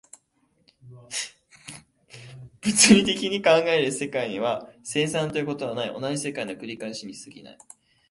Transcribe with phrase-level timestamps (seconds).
[2.61, 7.57] 物理的に考えられる世界には、生産ということはない、同じ世界の繰り返しに過ぎない。